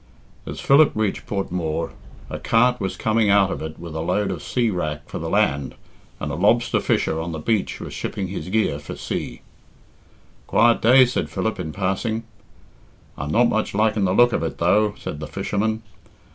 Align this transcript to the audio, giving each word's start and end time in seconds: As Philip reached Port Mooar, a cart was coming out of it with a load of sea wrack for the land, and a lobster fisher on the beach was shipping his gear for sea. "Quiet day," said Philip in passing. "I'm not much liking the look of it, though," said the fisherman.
As 0.47 0.59
Philip 0.59 0.93
reached 0.95 1.27
Port 1.27 1.51
Mooar, 1.51 1.91
a 2.27 2.39
cart 2.39 2.79
was 2.81 2.97
coming 2.97 3.29
out 3.29 3.51
of 3.51 3.61
it 3.61 3.77
with 3.77 3.93
a 3.93 3.99
load 3.99 4.31
of 4.31 4.41
sea 4.41 4.71
wrack 4.71 5.07
for 5.07 5.19
the 5.19 5.29
land, 5.29 5.75
and 6.19 6.31
a 6.31 6.33
lobster 6.33 6.79
fisher 6.79 7.21
on 7.21 7.33
the 7.33 7.37
beach 7.37 7.79
was 7.79 7.93
shipping 7.93 8.29
his 8.29 8.49
gear 8.49 8.79
for 8.79 8.95
sea. 8.95 9.41
"Quiet 10.47 10.81
day," 10.81 11.05
said 11.05 11.29
Philip 11.29 11.59
in 11.59 11.71
passing. 11.71 12.23
"I'm 13.15 13.29
not 13.31 13.49
much 13.49 13.75
liking 13.75 14.05
the 14.05 14.15
look 14.15 14.33
of 14.33 14.41
it, 14.41 14.57
though," 14.57 14.95
said 14.97 15.19
the 15.19 15.27
fisherman. 15.27 15.83